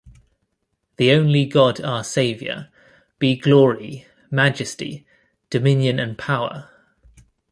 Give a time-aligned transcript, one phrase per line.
[0.03, 0.07] To
[0.97, 2.69] the only God our Saviour,
[3.19, 5.05] be glory, majesty,
[5.51, 6.71] dominion and power.